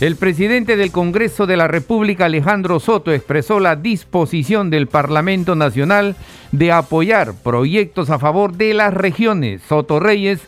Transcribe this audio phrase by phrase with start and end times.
[0.00, 6.14] El presidente del Congreso de la República, Alejandro Soto, expresó la disposición del Parlamento Nacional
[6.52, 9.60] de apoyar proyectos a favor de las regiones.
[9.68, 10.38] Soto Reyes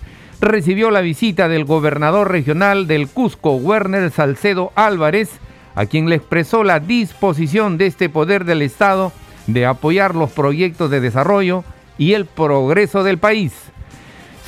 [0.40, 5.30] recibió la visita del gobernador regional del Cusco, Werner Salcedo Álvarez,
[5.74, 9.10] a quien le expresó la disposición de este poder del Estado
[9.48, 11.64] de apoyar los proyectos de desarrollo
[11.98, 13.52] y el progreso del país.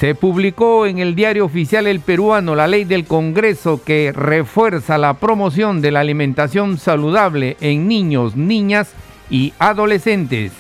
[0.03, 5.15] Se publicó en el diario oficial El Peruano la ley del Congreso que refuerza la
[5.15, 8.95] promoción de la alimentación saludable en niños, niñas
[9.31, 10.51] y adolescentes.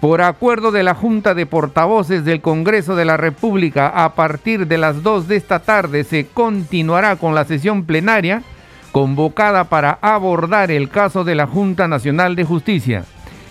[0.00, 4.78] Por acuerdo de la Junta de Portavoces del Congreso de la República, a partir de
[4.78, 8.42] las 2 de esta tarde se continuará con la sesión plenaria
[8.90, 13.04] convocada para abordar el caso de la Junta Nacional de Justicia.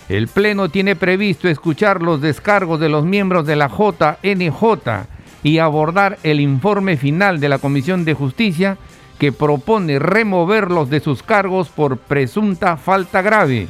[0.08, 5.06] El Pleno tiene previsto escuchar los descargos de los miembros de la JNJ
[5.42, 8.78] y abordar el informe final de la Comisión de Justicia
[9.18, 13.66] que propone removerlos de sus cargos por presunta falta grave.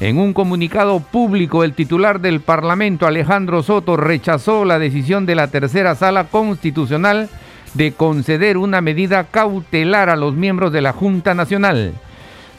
[0.00, 5.48] En un comunicado público, el titular del Parlamento, Alejandro Soto, rechazó la decisión de la
[5.48, 7.28] tercera sala constitucional
[7.74, 11.92] de conceder una medida cautelar a los miembros de la Junta Nacional.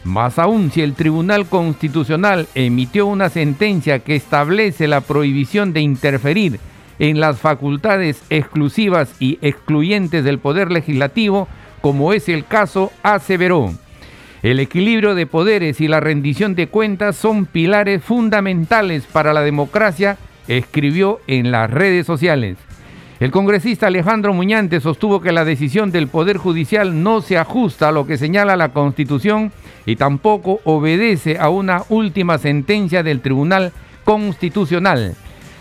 [0.04, 6.60] Más aún, si el Tribunal Constitucional emitió una sentencia que establece la prohibición de interferir
[6.98, 11.48] en las facultades exclusivas y excluyentes del Poder Legislativo,
[11.82, 13.74] como es el caso, aseveró.
[14.44, 20.18] El equilibrio de poderes y la rendición de cuentas son pilares fundamentales para la democracia,
[20.48, 22.58] escribió en las redes sociales.
[23.22, 27.92] El congresista Alejandro Muñante sostuvo que la decisión del Poder Judicial no se ajusta a
[27.92, 29.52] lo que señala la Constitución
[29.86, 33.74] y tampoco obedece a una última sentencia del Tribunal
[34.06, 35.14] Constitucional.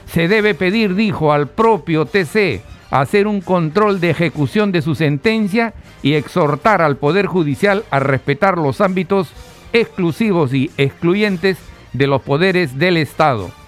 [0.07, 5.75] Se debe pedir, dijo, al propio TC hacer un control de ejecución de su sentencia
[6.03, 9.35] y exhortar al Poder Judicial a respetar los ámbitos
[9.75, 11.59] exclusivos y excluyentes
[11.93, 13.60] de los poderes del Estado.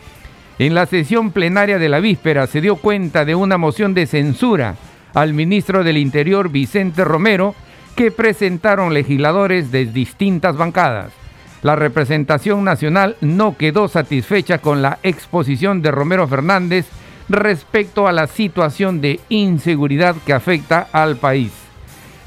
[0.62, 4.76] En la sesión plenaria de la víspera se dio cuenta de una moción de censura
[5.12, 7.56] al ministro del Interior Vicente Romero
[7.96, 11.10] que presentaron legisladores de distintas bancadas.
[11.62, 16.86] La representación nacional no quedó satisfecha con la exposición de Romero Fernández
[17.28, 21.50] respecto a la situación de inseguridad que afecta al país.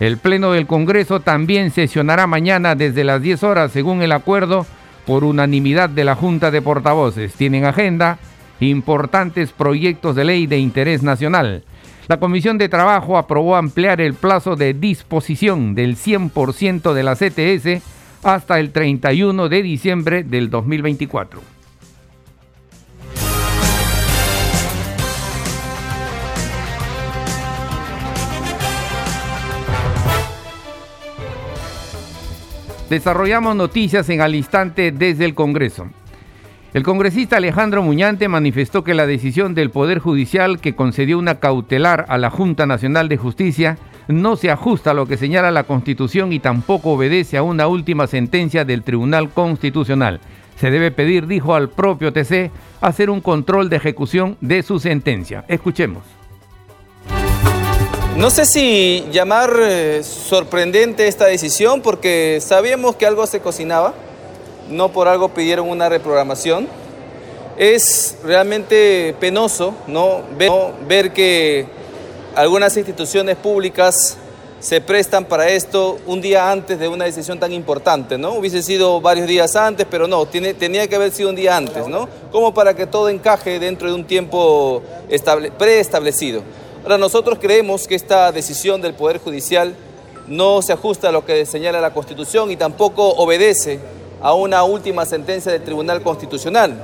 [0.01, 4.65] El Pleno del Congreso también sesionará mañana desde las 10 horas según el acuerdo
[5.05, 7.33] por unanimidad de la Junta de Portavoces.
[7.33, 8.19] Tienen agenda
[8.59, 11.63] importantes proyectos de ley de interés nacional.
[12.07, 17.81] La Comisión de Trabajo aprobó ampliar el plazo de disposición del 100% de la CTS
[18.23, 21.54] hasta el 31 de diciembre del 2024.
[32.89, 35.87] Desarrollamos noticias en al instante desde el Congreso.
[36.75, 42.05] El congresista Alejandro Muñante manifestó que la decisión del Poder Judicial que concedió una cautelar
[42.09, 46.31] a la Junta Nacional de Justicia no se ajusta a lo que señala la Constitución
[46.31, 50.19] y tampoco obedece a una última sentencia del Tribunal Constitucional.
[50.57, 52.51] Se debe pedir, dijo al propio TC,
[52.81, 55.43] hacer un control de ejecución de su sentencia.
[55.47, 56.03] Escuchemos.
[58.17, 63.93] No sé si llamar eh, sorprendente esta decisión porque sabíamos que algo se cocinaba,
[64.69, 66.65] no por algo pidieron una reprogramación.
[67.57, 70.21] Es realmente penoso ¿no?
[70.87, 71.67] ver, que
[72.35, 74.17] algunas instituciones públicas
[74.61, 78.35] se prestan para esto un día antes de una decisión tan importante, ¿no?
[78.35, 82.07] Hubiese sido varios días antes, pero no, tenía que haber sido un día antes, ¿no?
[82.31, 84.81] Como para que todo encaje dentro de un tiempo
[85.57, 86.41] preestablecido.
[86.85, 89.75] Ahora, nosotros creemos que esta decisión del Poder Judicial
[90.27, 93.79] no se ajusta a lo que señala la Constitución y tampoco obedece
[94.21, 96.75] a una última sentencia del Tribunal Constitucional.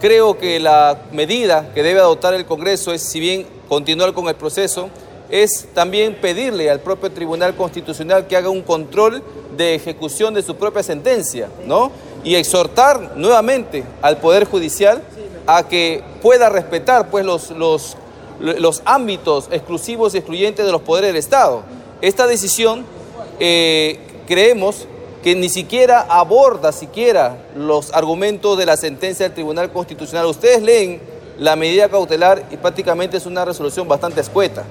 [0.00, 4.36] Creo que la medida que debe adoptar el Congreso es, si bien continuar con el
[4.36, 4.88] proceso,
[5.28, 9.22] es también pedirle al propio Tribunal Constitucional que haga un control
[9.54, 11.92] de ejecución de su propia sentencia, ¿no?
[12.24, 15.02] Y exhortar nuevamente al Poder Judicial
[15.46, 17.98] a que pueda respetar pues, los, los
[18.42, 21.62] los ámbitos exclusivos y excluyentes de los poderes del Estado.
[22.00, 22.84] Esta decisión
[23.38, 24.86] eh, creemos
[25.22, 30.26] que ni siquiera aborda siquiera los argumentos de la sentencia del Tribunal Constitucional.
[30.26, 31.00] Ustedes leen
[31.38, 34.64] la medida cautelar y prácticamente es una resolución bastante escueta.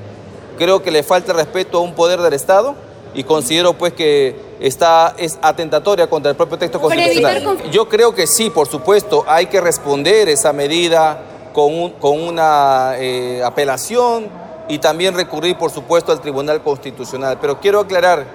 [0.58, 2.76] Creo que le falta respeto a un poder del Estado
[3.14, 7.72] y considero pues que está, es atentatoria contra el propio texto constitucional.
[7.72, 14.28] Yo creo que sí, por supuesto, hay que responder esa medida con, una eh, apelación
[14.68, 17.38] y también recurrir, por supuesto, al Tribunal Constitucional.
[17.42, 18.26] Pero quiero aclarar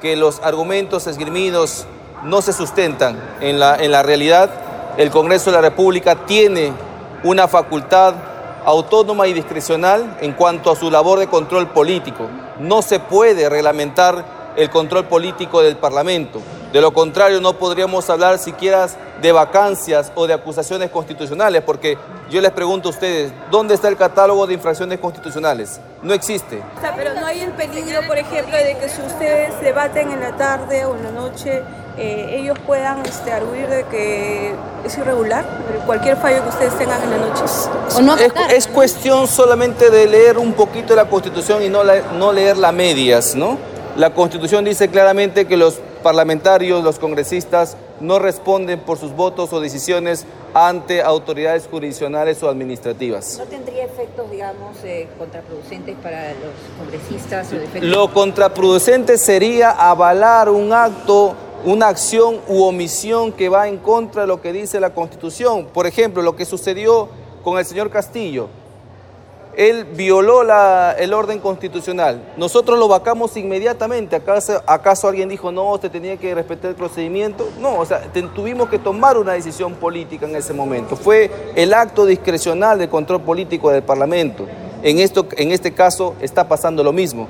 [0.00, 1.86] que los argumentos esgrimidos
[2.24, 4.50] no se sustentan en la, en la realidad.
[4.96, 6.72] El Congreso de la República tiene
[7.22, 8.14] una facultad
[8.64, 12.26] autónoma y discrecional en cuanto a su labor de control político.
[12.58, 14.24] No se puede reglamentar
[14.56, 16.40] el control político del Parlamento.
[16.72, 18.88] De lo contrario, no podríamos hablar siquiera
[19.22, 21.96] de vacancias o de acusaciones constitucionales, porque
[22.30, 25.80] yo les pregunto a ustedes, ¿dónde está el catálogo de infracciones constitucionales?
[26.02, 26.60] No existe.
[26.96, 30.84] pero no hay el peligro, por ejemplo, de que si ustedes debaten en la tarde
[30.84, 31.62] o en la noche,
[31.96, 35.44] eh, ellos puedan este, arguir de que es irregular
[35.86, 37.42] cualquier fallo que ustedes tengan en la noche.
[37.96, 42.12] ¿O no es, es, cuestión solamente de leer un poquito la Constitución y no, la,
[42.18, 43.56] no leerla a medias, ¿no?
[43.96, 49.60] La Constitución dice claramente que los parlamentarios, los congresistas, no responden por sus votos o
[49.60, 53.38] decisiones ante autoridades jurisdiccionales o administrativas.
[53.38, 57.48] ¿No tendría efectos, digamos, eh, contraproducentes para los congresistas?
[57.82, 61.34] Lo contraproducente sería avalar un acto,
[61.64, 65.66] una acción u omisión que va en contra de lo que dice la Constitución.
[65.66, 67.08] Por ejemplo, lo que sucedió
[67.44, 68.48] con el señor Castillo
[69.56, 70.42] él violó
[70.98, 72.22] el orden constitucional.
[72.36, 74.14] Nosotros lo vacamos inmediatamente.
[74.16, 77.48] ¿Acaso, ¿Acaso alguien dijo, no, usted tenía que respetar el procedimiento?
[77.58, 78.02] No, o sea,
[78.34, 80.94] tuvimos que tomar una decisión política en ese momento.
[80.94, 84.46] Fue el acto discrecional de control político del Parlamento.
[84.82, 87.26] En, esto, en este caso está pasando lo mismo.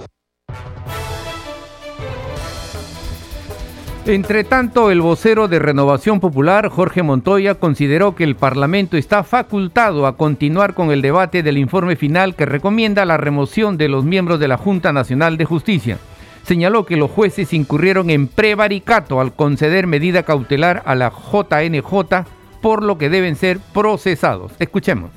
[4.07, 10.07] Entre tanto, el vocero de Renovación Popular, Jorge Montoya, consideró que el Parlamento está facultado
[10.07, 14.39] a continuar con el debate del informe final que recomienda la remoción de los miembros
[14.39, 15.99] de la Junta Nacional de Justicia.
[16.45, 22.27] Señaló que los jueces incurrieron en prevaricato al conceder medida cautelar a la JNJ,
[22.63, 24.53] por lo que deben ser procesados.
[24.61, 25.11] Escuchemos.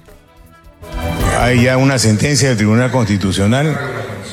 [1.40, 3.78] Hay ya una sentencia del Tribunal Constitucional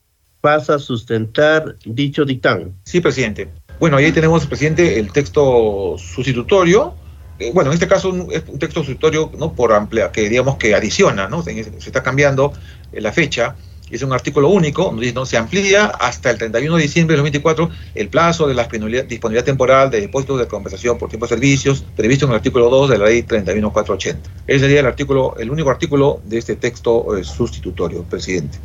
[0.41, 2.75] pasa a sustentar dicho dictamen.
[2.85, 3.49] Sí, presidente.
[3.81, 6.95] Bueno, ahí tenemos, presidente, el texto sustitutorio
[7.39, 9.53] eh, bueno, en este caso es un texto sustitutorio ¿no?
[9.53, 11.43] por amplia, que digamos que adiciona, ¿no?
[11.43, 12.53] se, está cambiando
[12.93, 13.57] eh, la fecha,
[13.91, 15.27] es un artículo único, donde ¿no?
[15.27, 19.91] se amplía hasta el 31 de diciembre de 2024 el plazo de la disponibilidad, temporal
[19.91, 23.07] de depósitos de compensación por tiempo de servicios previsto en el artículo 2 de la
[23.07, 24.31] ley 31480.
[24.47, 28.59] Ese sería el artículo, el único artículo de este texto eh, sustitutorio, presidente.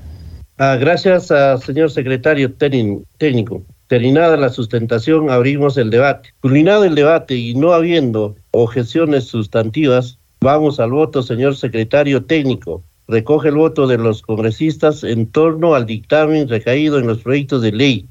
[0.58, 1.32] Ah, gracias,
[1.66, 3.64] señor secretario técnico.
[3.90, 6.30] Terminada la sustentación, abrimos el debate.
[6.42, 12.84] Culminado el debate y no habiendo objeciones sustantivas, vamos al voto, señor secretario técnico.
[13.08, 17.72] Recoge el voto de los congresistas en torno al dictamen recaído en los proyectos de
[17.72, 18.08] ley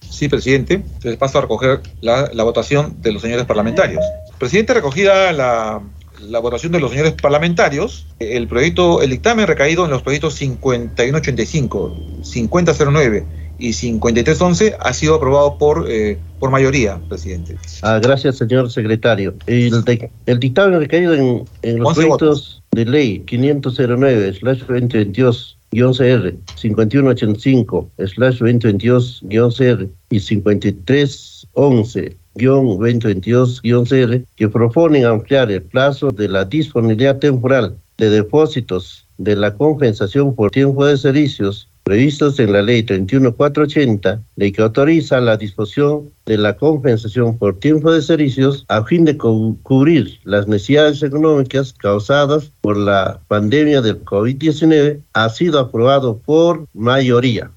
[0.00, 0.74] Sí, presidente.
[0.74, 4.04] Entonces paso a recoger la, la votación de los señores parlamentarios.
[4.38, 5.82] Presidente, recogida la,
[6.20, 11.96] la votación de los señores parlamentarios, el proyecto, el dictamen recaído en los proyectos 5185,
[12.22, 17.56] 5009 y 5311 ha sido aprobado por, eh, por mayoría, presidente.
[17.82, 19.32] Ah, gracias, señor secretario.
[19.46, 22.62] El, de, el dictamen recaído en, en los proyectos votos.
[22.72, 35.62] de ley 509-2022 CR 5185 slash 2022 CR y 5311 2022-CR que proponen ampliar el
[35.62, 42.40] plazo de la disponibilidad temporal de depósitos de la compensación por tiempo de servicios previstos
[42.40, 48.02] en la Ley 31480, ley que autoriza la disposición de la compensación por tiempo de
[48.02, 55.00] servicios a fin de cu cubrir las necesidades económicas causadas por la pandemia del COVID-19,
[55.12, 57.52] ha sido aprobado por mayoría.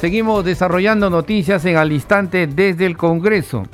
[0.00, 3.68] Seguimos desarrollando noticias en al instante desde el Congreso.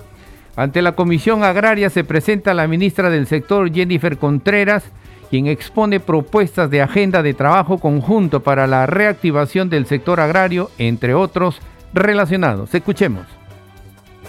[0.57, 4.85] Ante la Comisión Agraria se presenta la ministra del sector Jennifer Contreras,
[5.31, 11.15] quien expone propuestas de agenda de trabajo conjunto para la reactivación del sector agrario, entre
[11.15, 11.61] otros
[11.93, 12.75] relacionados.
[12.75, 13.38] Escuchemos.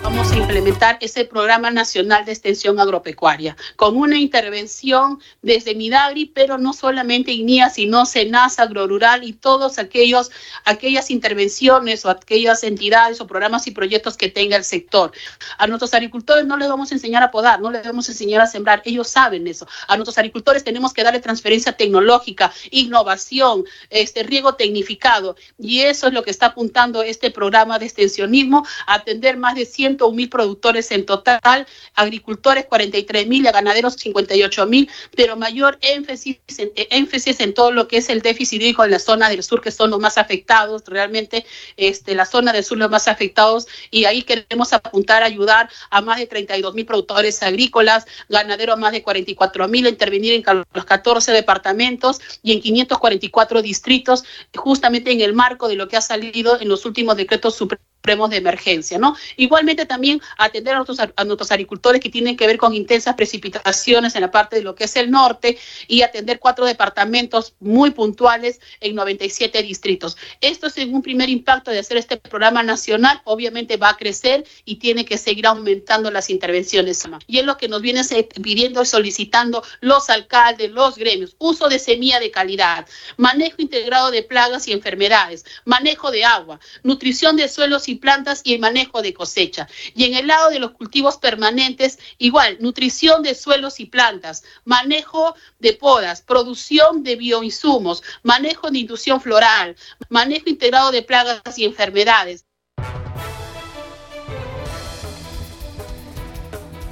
[0.01, 6.57] Vamos a implementar ese programa nacional de extensión agropecuaria con una intervención desde Midagri, pero
[6.57, 10.31] no solamente INIA, sino SENAS, Agrorural y todas aquellos
[10.63, 15.11] aquellas intervenciones o aquellas entidades o programas y proyectos que tenga el sector.
[15.57, 18.41] A nuestros agricultores no les vamos a enseñar a podar, no les vamos a enseñar
[18.41, 19.67] a sembrar, ellos saben eso.
[19.87, 26.13] A nuestros agricultores tenemos que darle transferencia tecnológica, innovación, este riego tecnificado y eso es
[26.13, 31.05] lo que está apuntando este programa de extensionismo, atender más de 100 mil productores en
[31.05, 37.71] total, agricultores 43 mil, ganaderos 58 mil, pero mayor énfasis en, eh, énfasis en todo
[37.71, 40.17] lo que es el déficit hídrico en la zona del sur, que son los más
[40.17, 41.45] afectados, realmente
[41.77, 46.01] este, la zona del sur los más afectados, y ahí queremos apuntar a ayudar a
[46.01, 51.31] más de 32 mil productores agrícolas, ganaderos más de 44 mil, intervenir en los 14
[51.31, 54.23] departamentos y en 544 distritos,
[54.55, 58.37] justamente en el marco de lo que ha salido en los últimos decretos supremos de
[58.37, 59.15] emergencia, ¿no?
[59.37, 64.15] Igualmente también atender a nuestros, a nuestros agricultores que tienen que ver con intensas precipitaciones
[64.15, 68.61] en la parte de lo que es el norte y atender cuatro departamentos muy puntuales
[68.79, 70.17] en 97 distritos.
[70.41, 74.77] Esto es un primer impacto de hacer este programa nacional, obviamente va a crecer y
[74.77, 77.03] tiene que seguir aumentando las intervenciones.
[77.27, 78.01] Y es lo que nos viene
[78.41, 82.87] pidiendo y solicitando los alcaldes, los gremios, uso de semilla de calidad,
[83.17, 88.53] manejo integrado de plagas y enfermedades, manejo de agua, nutrición de suelos y plantas y
[88.53, 89.67] el manejo de cosecha.
[89.95, 95.35] Y en el lado de los cultivos permanentes, igual, nutrición de suelos y plantas, manejo
[95.59, 99.75] de podas, producción de bioinsumos, manejo de inducción floral,
[100.09, 102.45] manejo integrado de plagas y enfermedades.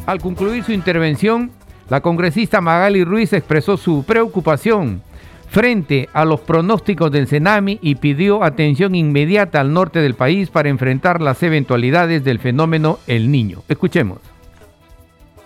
[0.06, 1.52] Al concluir su intervención,
[1.90, 5.04] la congresista Magali Ruiz expresó su preocupación
[5.50, 10.70] frente a los pronósticos del Senami y pidió atención inmediata al norte del país para
[10.70, 13.64] enfrentar las eventualidades del fenómeno El Niño.
[13.68, 14.20] Escuchemos.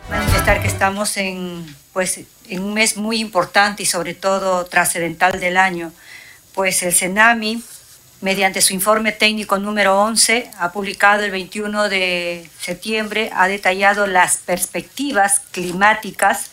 [0.10, 5.58] Manifestar que estamos en, pues, en un mes muy importante y sobre todo trascendental del
[5.58, 5.92] año,
[6.54, 7.64] pues el Senami,
[8.20, 14.38] mediante su informe técnico número 11, ha publicado el 21 de septiembre, ha detallado las
[14.38, 16.51] perspectivas climáticas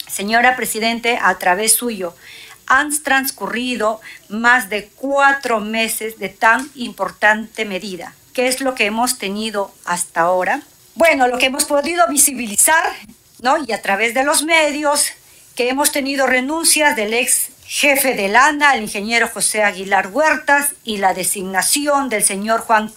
[0.08, 2.14] Señora Presidente, a través suyo,
[2.66, 8.14] han transcurrido más de cuatro meses de tan importante medida.
[8.32, 10.62] ¿Qué es lo que hemos tenido hasta ahora?
[10.94, 12.84] Bueno, lo que hemos podido visibilizar,
[13.40, 13.56] ¿no?
[13.66, 15.12] Y a través de los medios,
[15.54, 20.98] que hemos tenido renuncias del ex jefe del ANA, el ingeniero José Aguilar Huertas, y
[20.98, 22.92] la designación del señor Juan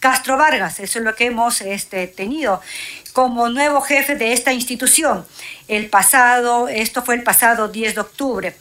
[0.00, 0.80] Castro Vargas.
[0.80, 2.60] Eso es lo que hemos este, tenido
[3.12, 5.26] como nuevo jefe de esta institución.
[5.66, 8.56] El pasado, esto fue el pasado 10 de octubre.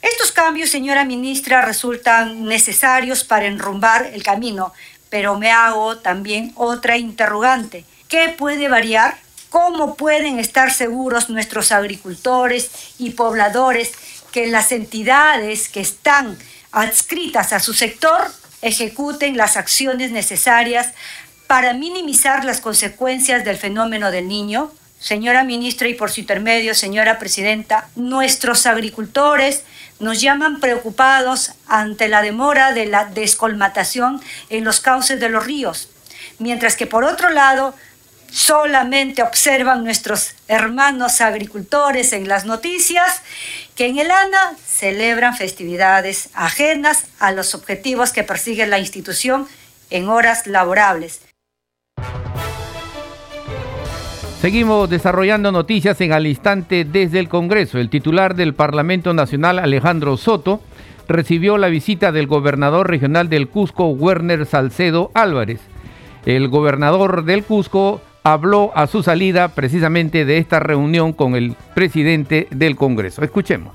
[0.00, 4.72] Estos cambios, señora ministra, resultan necesarios para enrumbar el camino,
[5.10, 7.84] pero me hago también otra interrogante.
[8.08, 9.18] ¿Qué puede variar?
[9.50, 13.92] ¿Cómo pueden estar seguros nuestros agricultores y pobladores
[14.32, 16.36] que las entidades que están
[16.72, 20.92] adscritas a su sector ejecuten las acciones necesarias
[21.46, 24.72] para minimizar las consecuencias del fenómeno del niño?
[24.98, 29.62] Señora ministra y por su intermedio, señora presidenta, nuestros agricultores
[29.98, 35.88] nos llaman preocupados ante la demora de la descolmatación en los cauces de los ríos,
[36.38, 37.74] mientras que por otro lado
[38.30, 43.22] solamente observan nuestros hermanos agricultores en las noticias
[43.74, 49.48] que en el ANA celebran festividades ajenas a los objetivos que persigue la institución
[49.90, 51.25] en horas laborables.
[54.40, 57.78] Seguimos desarrollando noticias en al instante desde el Congreso.
[57.78, 60.60] El titular del Parlamento Nacional, Alejandro Soto,
[61.08, 65.60] recibió la visita del gobernador regional del Cusco, Werner Salcedo Álvarez.
[66.26, 72.46] El gobernador del Cusco habló a su salida precisamente de esta reunión con el presidente
[72.50, 73.22] del Congreso.
[73.22, 73.74] Escuchemos.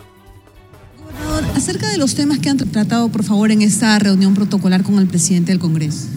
[1.02, 5.00] Gobernador, acerca de los temas que han tratado, por favor, en esta reunión protocolar con
[5.00, 6.08] el presidente del Congreso.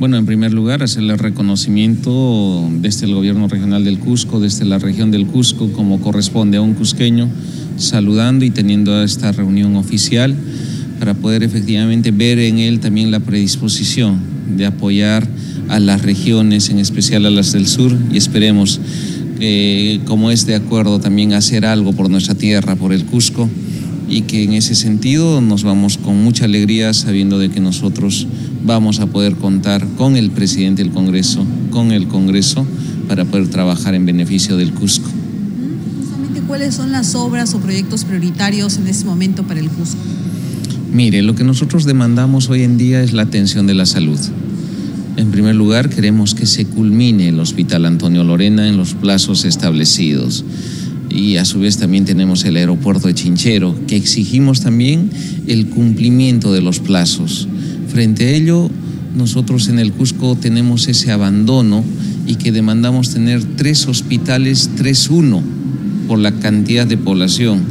[0.00, 5.12] Bueno, en primer lugar, hacerle reconocimiento desde el gobierno regional del Cusco, desde la región
[5.12, 7.28] del Cusco, como corresponde a un cusqueño,
[7.76, 10.34] saludando y teniendo esta reunión oficial
[10.98, 14.18] para poder efectivamente ver en él también la predisposición
[14.56, 15.28] de apoyar
[15.68, 18.80] a las regiones, en especial a las del sur, y esperemos,
[19.38, 23.48] que como es de acuerdo, también hacer algo por nuestra tierra, por el Cusco,
[24.08, 28.26] y que en ese sentido nos vamos con mucha alegría sabiendo de que nosotros
[28.64, 32.66] vamos a poder contar con el presidente del Congreso, con el Congreso,
[33.08, 35.10] para poder trabajar en beneficio del Cusco.
[36.46, 39.98] ¿Cuáles son las obras o proyectos prioritarios en este momento para el Cusco?
[40.92, 44.18] Mire, lo que nosotros demandamos hoy en día es la atención de la salud.
[45.16, 50.44] En primer lugar, queremos que se culmine el Hospital Antonio Lorena en los plazos establecidos.
[51.10, 55.10] Y a su vez también tenemos el aeropuerto de Chinchero, que exigimos también
[55.48, 57.48] el cumplimiento de los plazos.
[57.94, 58.68] Frente a ello,
[59.16, 61.84] nosotros en el Cusco tenemos ese abandono
[62.26, 65.40] y que demandamos tener tres hospitales 3-1
[66.08, 67.62] por la cantidad de población.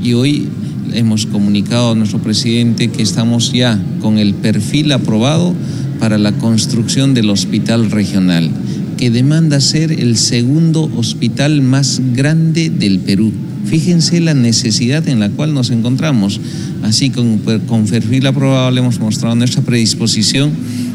[0.00, 0.46] Y hoy
[0.94, 5.52] hemos comunicado a nuestro presidente que estamos ya con el perfil aprobado
[5.98, 8.52] para la construcción del hospital regional,
[8.96, 13.32] que demanda ser el segundo hospital más grande del Perú.
[13.64, 16.40] Fíjense la necesidad en la cual nos encontramos.
[16.82, 20.50] Así con, con perfil aprobado le hemos mostrado nuestra predisposición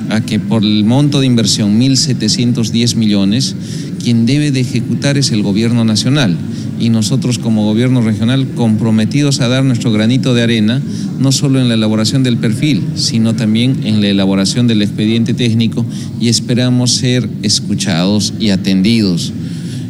[0.09, 3.55] a que por el monto de inversión 1.710 millones,
[4.03, 6.37] quien debe de ejecutar es el gobierno nacional
[6.79, 10.81] y nosotros como gobierno regional comprometidos a dar nuestro granito de arena,
[11.19, 15.85] no solo en la elaboración del perfil, sino también en la elaboración del expediente técnico
[16.19, 19.33] y esperamos ser escuchados y atendidos.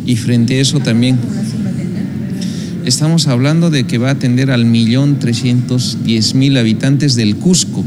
[0.06, 1.18] Y frente a eso también
[2.88, 7.84] estamos hablando de que va a atender al millón trescientos diez mil habitantes del Cusco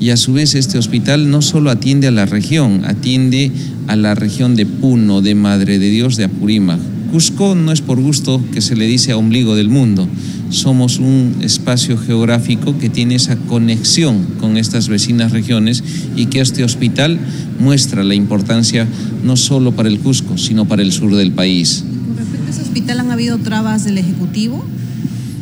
[0.00, 3.52] y a su vez este hospital no solo atiende a la región, atiende
[3.86, 8.00] a la región de Puno, de Madre de Dios, de Apurímac, Cusco no es por
[8.00, 10.08] gusto que se le dice a ombligo del mundo.
[10.50, 15.82] Somos un espacio geográfico que tiene esa conexión con estas vecinas regiones
[16.14, 17.18] y que este hospital
[17.58, 18.86] muestra la importancia
[19.24, 21.84] no solo para el Cusco, sino para el sur del país.
[22.06, 24.64] ¿Con respecto a ese hospital han habido trabas del Ejecutivo?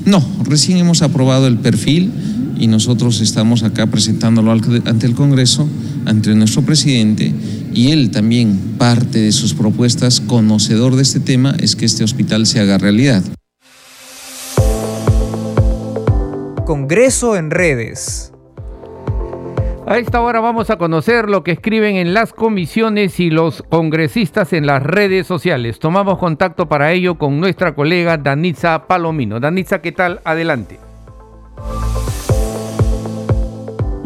[0.06, 2.10] No, recién hemos aprobado el perfil
[2.58, 5.68] y nosotros estamos acá presentándolo ante el Congreso,
[6.06, 7.34] ante nuestro presidente
[7.74, 12.46] y él también parte de sus propuestas, conocedor de este tema, es que este hospital
[12.46, 13.22] se haga realidad.
[16.64, 18.32] Congreso en redes.
[19.88, 24.52] A esta hora vamos a conocer lo que escriben en las comisiones y los congresistas
[24.52, 25.78] en las redes sociales.
[25.78, 29.40] Tomamos contacto para ello con nuestra colega Danitza Palomino.
[29.40, 30.20] Danitza, ¿qué tal?
[30.24, 30.87] Adelante.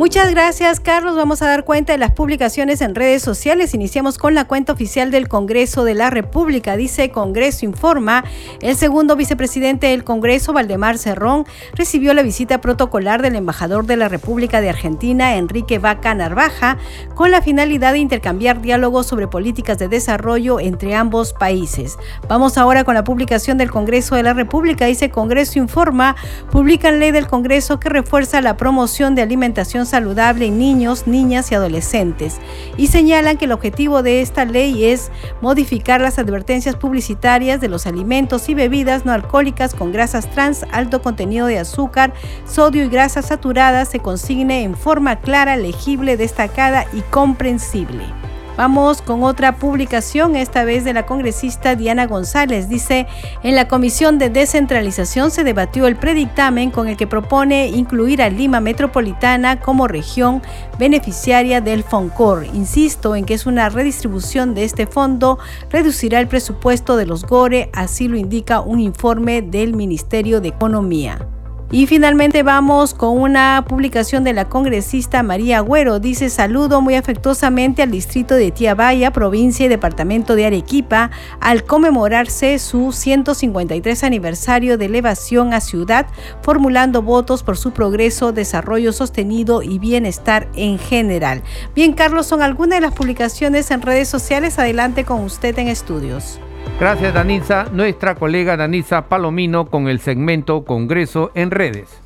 [0.03, 1.15] Muchas gracias, Carlos.
[1.15, 3.73] Vamos a dar cuenta de las publicaciones en redes sociales.
[3.73, 6.77] Iniciamos con la cuenta oficial del Congreso de la República.
[6.77, 8.25] Dice Congreso Informa,
[8.63, 14.09] el segundo vicepresidente del Congreso, Valdemar Cerrón, recibió la visita protocolar del embajador de la
[14.09, 16.79] República de Argentina, Enrique Vaca Narvaja,
[17.15, 21.97] con la finalidad de intercambiar diálogos sobre políticas de desarrollo entre ambos países.
[22.27, 24.87] Vamos ahora con la publicación del Congreso de la República.
[24.87, 26.17] Dice Congreso Informa,
[26.51, 31.55] publican ley del Congreso que refuerza la promoción de alimentación saludable en niños, niñas y
[31.55, 32.39] adolescentes
[32.79, 35.11] y señalan que el objetivo de esta ley es
[35.43, 41.03] modificar las advertencias publicitarias de los alimentos y bebidas no alcohólicas con grasas trans, alto
[41.03, 42.15] contenido de azúcar,
[42.47, 48.22] sodio y grasas saturadas se consigne en forma clara, legible, destacada y comprensible.
[48.55, 52.69] Vamos con otra publicación, esta vez de la congresista Diana González.
[52.69, 53.07] Dice,
[53.43, 58.29] en la Comisión de Descentralización se debatió el predictamen con el que propone incluir a
[58.29, 60.43] Lima Metropolitana como región
[60.79, 62.45] beneficiaria del FONCOR.
[62.53, 65.39] Insisto en que es una redistribución de este fondo,
[65.71, 71.32] reducirá el presupuesto de los GORE, así lo indica un informe del Ministerio de Economía.
[71.75, 76.01] Y finalmente vamos con una publicación de la congresista María Agüero.
[76.01, 82.59] Dice saludo muy afectuosamente al distrito de Tiabaya, provincia y departamento de Arequipa, al conmemorarse
[82.59, 86.05] su 153 aniversario de elevación a ciudad,
[86.43, 91.43] formulando votos por su progreso, desarrollo sostenido y bienestar en general.
[91.75, 94.59] Bien, Carlos, son algunas de las publicaciones en redes sociales.
[94.59, 96.39] Adelante con usted en estudios.
[96.79, 97.67] Gracias, Danisa.
[97.73, 102.03] Nuestra colega Danisa Palomino con el segmento Congreso en redes.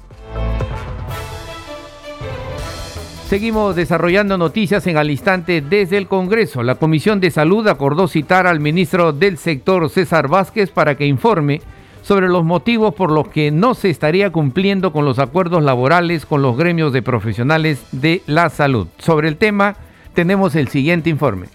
[3.29, 6.63] Seguimos desarrollando noticias en al instante desde el Congreso.
[6.63, 11.61] La Comisión de Salud acordó citar al ministro del sector César Vázquez para que informe
[12.03, 16.41] sobre los motivos por los que no se estaría cumpliendo con los acuerdos laborales con
[16.41, 18.87] los gremios de profesionales de la salud.
[18.99, 19.75] Sobre el tema
[20.15, 21.49] tenemos el siguiente informe.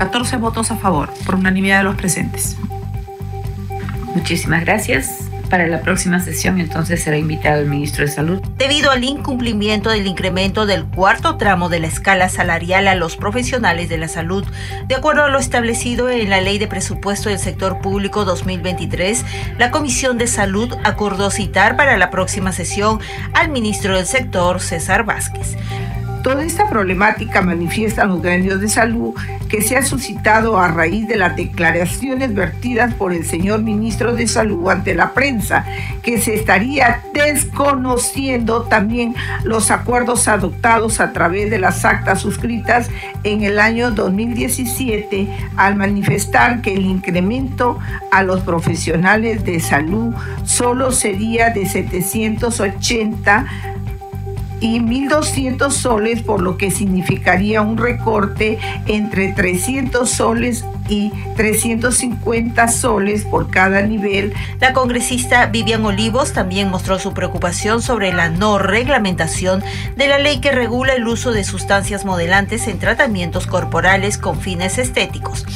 [0.00, 2.56] 14 votos a favor, por unanimidad de los presentes.
[4.14, 5.28] Muchísimas gracias.
[5.50, 8.40] Para la próxima sesión entonces será invitado el ministro de Salud.
[8.56, 13.90] Debido al incumplimiento del incremento del cuarto tramo de la escala salarial a los profesionales
[13.90, 14.46] de la salud,
[14.86, 19.22] de acuerdo a lo establecido en la Ley de Presupuesto del Sector Público 2023,
[19.58, 23.00] la Comisión de Salud acordó citar para la próxima sesión
[23.34, 25.58] al ministro del sector, César Vázquez.
[26.22, 29.14] Toda esta problemática manifiestan los gremios de salud
[29.48, 34.28] que se ha suscitado a raíz de las declaraciones vertidas por el señor ministro de
[34.28, 35.64] Salud ante la prensa,
[36.02, 42.90] que se estaría desconociendo también los acuerdos adoptados a través de las actas suscritas
[43.24, 47.78] en el año 2017 al manifestar que el incremento
[48.12, 53.46] a los profesionales de salud solo sería de 780
[54.60, 63.24] y 1.200 soles, por lo que significaría un recorte entre 300 soles y 350 soles
[63.24, 64.32] por cada nivel.
[64.60, 69.62] La congresista Vivian Olivos también mostró su preocupación sobre la no reglamentación
[69.96, 74.78] de la ley que regula el uso de sustancias modelantes en tratamientos corporales con fines
[74.78, 75.46] estéticos.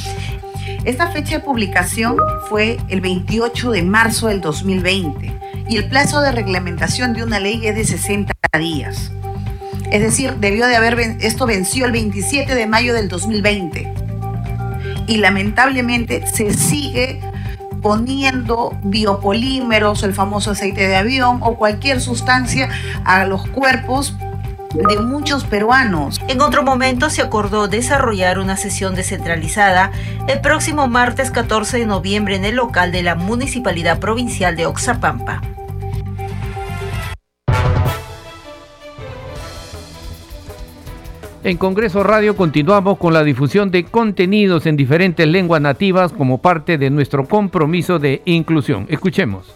[0.85, 2.15] Esta fecha de publicación
[2.47, 5.33] fue el 28 de marzo del 2020
[5.67, 9.11] y el plazo de reglamentación de una ley es de 60 días.
[9.91, 13.93] Es decir, debió de haber esto venció el 27 de mayo del 2020
[15.07, 17.21] y lamentablemente se sigue
[17.81, 22.69] poniendo biopolímeros, el famoso aceite de avión o cualquier sustancia
[23.03, 24.15] a los cuerpos
[24.73, 26.19] de muchos peruanos.
[26.27, 29.91] En otro momento se acordó desarrollar una sesión descentralizada
[30.27, 35.41] el próximo martes 14 de noviembre en el local de la Municipalidad Provincial de Oxapampa.
[41.45, 46.79] En Congreso Radio continuamos con la difusión de contenidos en diferentes lenguas nativas como parte
[46.79, 48.87] de nuestro compromiso de inclusión.
[48.89, 49.53] Escuchemos.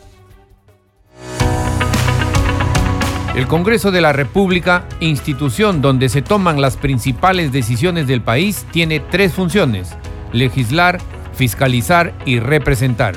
[3.36, 9.00] El Congreso de la República, institución donde se toman las principales decisiones del país, tiene
[9.00, 9.98] tres funciones,
[10.32, 11.00] legislar,
[11.34, 13.16] fiscalizar y representar.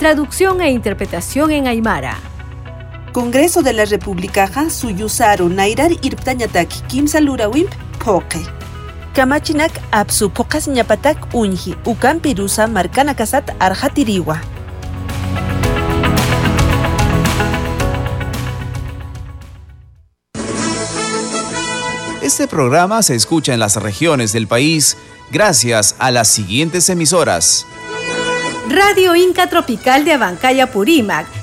[0.00, 2.16] Traducción e interpretación en Aymara.
[3.12, 7.06] Congreso de la República Suyusaru Nairar Irptañatak Kim
[7.52, 7.70] Wimp
[8.04, 8.42] poke.
[9.14, 14.40] Kamachinak apsu pokas ñapatak unji ukan pirusa marcana kasat arjatiriwa.
[22.22, 24.96] Este programa se escucha en las regiones del país
[25.30, 27.66] gracias a las siguientes emisoras.
[28.70, 31.26] Radio Inca Tropical de Abancaya Purímac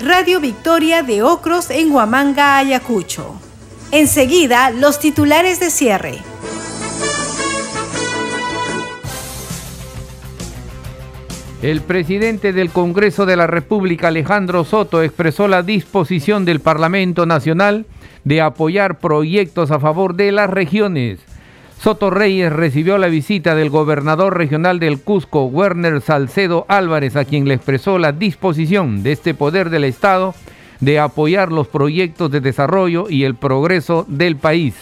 [0.00, 3.34] Radio Victoria de Ocros en Huamanga, Ayacucho.
[3.92, 6.18] Enseguida, los titulares de cierre.
[11.62, 17.86] El presidente del Congreso de la República, Alejandro Soto, expresó la disposición del Parlamento Nacional
[18.24, 21.20] de apoyar proyectos a favor de las regiones.
[21.84, 27.46] Soto Reyes recibió la visita del gobernador regional del Cusco, Werner Salcedo Álvarez, a quien
[27.46, 30.34] le expresó la disposición de este poder del Estado
[30.80, 34.74] de apoyar los proyectos de desarrollo y el progreso del país.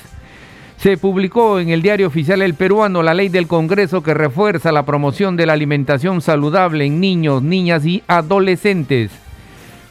[0.77, 4.87] Se publicó en el diario oficial El Peruano la ley del Congreso que refuerza la
[4.87, 9.11] promoción de la alimentación saludable en niños, niñas y adolescentes.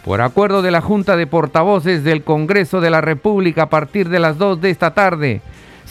[0.06, 4.20] Por acuerdo de la Junta de Portavoces del Congreso de la República a partir de
[4.20, 5.42] las 2 de esta tarde,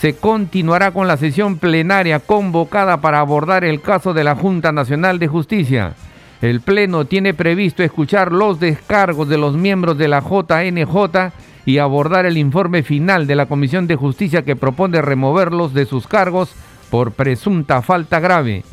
[0.01, 5.19] se continuará con la sesión plenaria convocada para abordar el caso de la Junta Nacional
[5.19, 5.93] de Justicia.
[6.41, 11.35] El Pleno tiene previsto escuchar los descargos de los miembros de la JNJ
[11.67, 16.07] y abordar el informe final de la Comisión de Justicia que propone removerlos de sus
[16.07, 16.55] cargos
[16.89, 18.65] por presunta falta grave.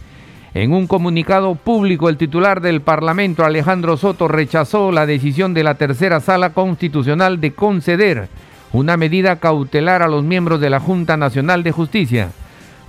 [0.54, 5.76] En un comunicado público, el titular del Parlamento, Alejandro Soto, rechazó la decisión de la
[5.76, 8.30] tercera sala constitucional de conceder
[8.78, 12.30] una medida cautelar a los miembros de la Junta Nacional de Justicia.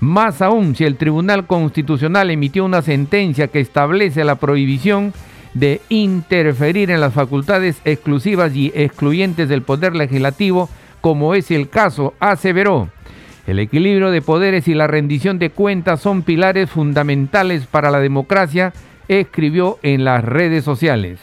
[0.00, 5.14] Más aún, si el Tribunal Constitucional emitió una sentencia que establece la prohibición
[5.54, 10.68] de interferir en las facultades exclusivas y excluyentes del Poder Legislativo,
[11.00, 12.90] como es el caso, aseveró.
[13.46, 18.74] El equilibrio de poderes y la rendición de cuentas son pilares fundamentales para la democracia,
[19.08, 21.18] escribió en las redes sociales.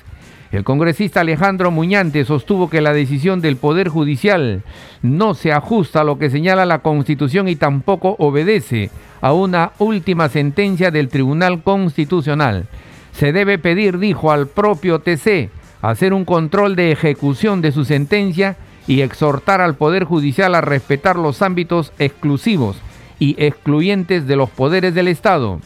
[0.56, 4.64] El congresista Alejandro Muñante sostuvo que la decisión del Poder Judicial
[5.02, 8.90] no se ajusta a lo que señala la Constitución y tampoco obedece
[9.20, 12.68] a una última sentencia del Tribunal Constitucional.
[13.12, 15.50] Se debe pedir, dijo al propio TC,
[15.82, 18.56] hacer un control de ejecución de su sentencia
[18.88, 22.78] y exhortar al Poder Judicial a respetar los ámbitos exclusivos
[23.20, 25.60] y excluyentes de los poderes del Estado.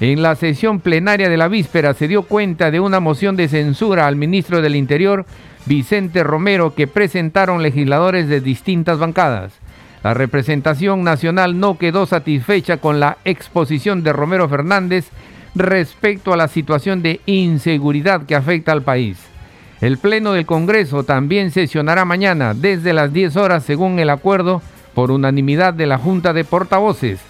[0.00, 4.06] En la sesión plenaria de la víspera se dio cuenta de una moción de censura
[4.06, 5.26] al ministro del Interior,
[5.66, 9.52] Vicente Romero, que presentaron legisladores de distintas bancadas.
[10.02, 15.10] La representación nacional no quedó satisfecha con la exposición de Romero Fernández
[15.54, 19.18] respecto a la situación de inseguridad que afecta al país.
[19.82, 24.62] El Pleno del Congreso también sesionará mañana desde las 10 horas según el acuerdo
[24.94, 27.20] por unanimidad de la Junta de Portavoces.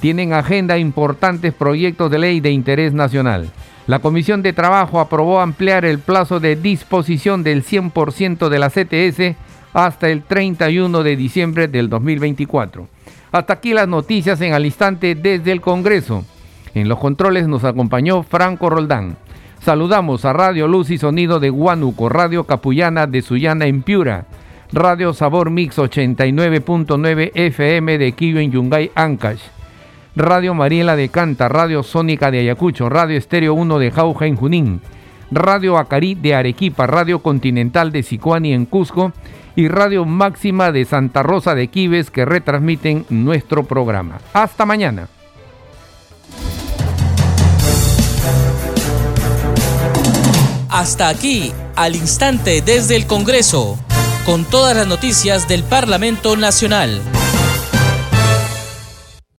[0.00, 3.48] Tienen agenda importantes proyectos de ley de interés nacional.
[3.88, 9.36] La Comisión de Trabajo aprobó ampliar el plazo de disposición del 100% de la CTS
[9.72, 12.86] hasta el 31 de diciembre del 2024.
[13.32, 16.24] Hasta aquí las noticias en al instante desde el Congreso.
[16.74, 19.16] En los controles nos acompañó Franco Roldán.
[19.60, 24.26] Saludamos a Radio Luz y Sonido de Huánuco, Radio Capullana de Sullana en Piura,
[24.72, 29.40] Radio Sabor Mix 89.9 FM de Quillo en Yungay, Ancash,
[30.16, 34.80] Radio Mariela de Canta, Radio Sónica de Ayacucho, Radio Estéreo 1 de Jauja en Junín,
[35.30, 39.12] Radio Acarí de Arequipa, Radio Continental de Sicuani en Cusco
[39.56, 44.18] y Radio Máxima de Santa Rosa de Quives que retransmiten nuestro programa.
[44.32, 45.08] Hasta mañana.
[50.68, 53.78] Hasta aquí, al instante desde el Congreso,
[54.24, 57.00] con todas las noticias del Parlamento Nacional.